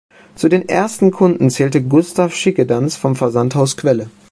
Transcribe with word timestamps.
Zu 0.33 0.49
den 0.49 0.67
ersten 0.67 1.11
Kunden 1.11 1.51
zählte 1.51 1.83
Gustav 1.83 2.33
Schickedanz 2.33 2.95
vom 2.95 3.15
Versandhaus 3.15 3.77
"Quelle. 3.77 4.09